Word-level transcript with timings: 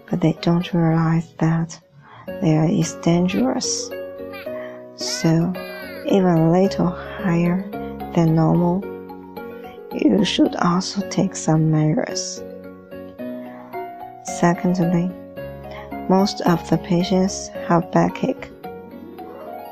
but 0.09 0.20
they 0.22 0.33
don't 0.42 0.73
realize 0.73 1.31
that 1.39 1.80
there 2.42 2.66
is 2.66 2.94
dangerous. 3.03 3.92
So, 4.95 5.53
even 6.06 6.26
a 6.26 6.52
little 6.52 6.89
higher 6.89 7.61
than 8.14 8.36
normal 8.36 8.83
you 10.02 10.26
should 10.26 10.56
also 10.58 11.08
take 11.09 11.36
some 11.36 11.72
measures. 11.72 12.44
Secondly, 14.25 15.09
most 16.09 16.41
of 16.41 16.67
the 16.69 16.77
patients 16.77 17.49
have 17.67 17.91
backache. 17.91 18.49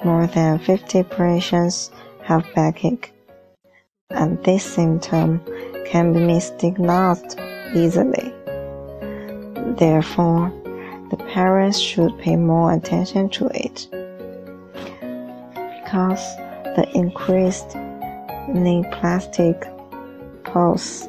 More 0.06 0.28
than 0.28 0.60
50 0.60 1.04
patients 1.04 1.92
have 2.24 2.46
backache, 2.56 3.12
and 4.10 4.44
this 4.44 4.64
symptom 4.64 5.42
can 5.86 6.14
be 6.14 6.20
misdiagnosed 6.20 7.38
easily. 7.76 8.34
Therefore, 9.78 10.52
the 11.10 11.18
parents 11.34 11.80
should 11.80 12.18
pay 12.20 12.36
more 12.36 12.74
attention 12.74 13.30
to 13.30 13.48
it 13.54 13.88
because 15.84 16.36
the 16.76 16.90
increased 16.94 17.78
neoplastic 18.50 19.70
pulse, 20.44 21.08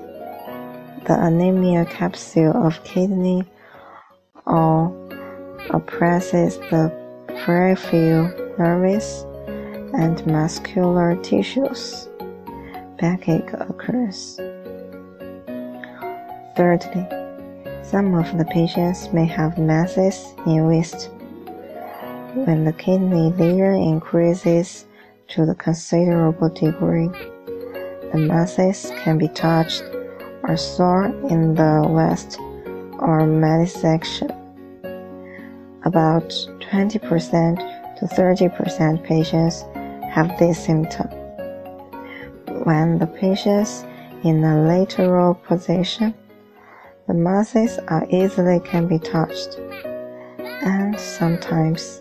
the 1.04 1.26
anemia 1.26 1.84
capsule 1.84 2.66
of 2.66 2.82
kidney, 2.84 3.44
or 4.46 4.92
oppresses 5.70 6.58
the 6.70 6.92
peripheral 7.44 8.28
nervous 8.58 9.24
and 9.94 10.24
muscular 10.26 11.16
tissues. 11.22 12.08
Backache 12.98 13.52
occurs. 13.54 14.36
Thirdly, 16.56 17.06
some 17.82 18.14
of 18.14 18.38
the 18.38 18.46
patients 18.50 19.12
may 19.12 19.26
have 19.26 19.58
masses 19.58 20.34
in 20.46 20.66
waist. 20.66 21.10
When 22.34 22.64
the 22.64 22.72
kidney 22.72 23.30
layer 23.32 23.74
increases 23.74 24.86
to 25.28 25.44
the 25.44 25.54
considerable 25.54 26.48
degree, 26.48 27.08
the 28.12 28.18
masses 28.18 28.90
can 29.02 29.18
be 29.18 29.28
touched 29.28 29.84
or 30.46 30.56
sore 30.56 31.06
in 31.30 31.54
the 31.54 31.84
waist 31.88 32.38
or 32.98 33.26
midsection. 33.26 34.30
About 35.84 36.28
20% 36.60 37.98
to 37.98 38.04
30% 38.06 39.04
patients 39.04 39.62
have 40.12 40.38
this 40.38 40.64
symptom. 40.64 41.08
When 42.64 42.98
the 42.98 43.06
patient's 43.06 43.84
in 44.22 44.42
a 44.44 44.62
lateral 44.62 45.34
position, 45.34 46.14
the 47.06 47.14
masses 47.14 47.78
are 47.88 48.06
easily 48.10 48.60
can 48.60 48.86
be 48.86 48.98
touched, 48.98 49.58
and 50.62 50.98
sometimes 50.98 52.00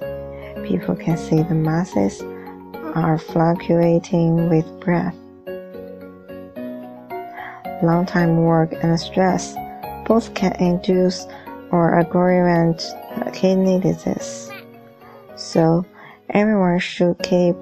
people 0.65 0.95
can 0.95 1.17
see 1.17 1.43
the 1.43 1.55
masses 1.55 2.21
are 2.95 3.17
fluctuating 3.17 4.49
with 4.49 4.65
breath 4.79 5.17
long 7.83 8.05
time 8.05 8.37
work 8.37 8.73
and 8.81 8.99
stress 8.99 9.55
both 10.05 10.33
can 10.33 10.53
induce 10.59 11.25
or 11.71 11.99
aggravate 11.99 12.83
kidney 13.33 13.79
disease. 13.79 14.51
So 15.35 15.85
everyone 16.29 16.79
should 16.79 17.17
keep 17.23 17.55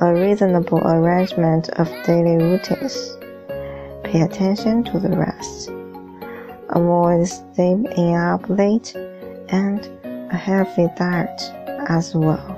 a 0.00 0.14
reasonable 0.14 0.78
arrangement 0.78 1.70
of 1.70 1.88
daily 2.04 2.36
routines. 2.36 3.16
Pay 4.04 4.20
attention 4.22 4.84
to 4.84 4.98
the 4.98 5.16
rest. 5.16 5.70
Avoid 6.70 7.26
staying 7.26 8.14
up 8.14 8.48
late 8.48 8.94
and 9.48 9.88
a 10.30 10.36
healthy 10.36 10.88
diet 10.96 11.40
as 11.88 12.14
well. 12.14 12.55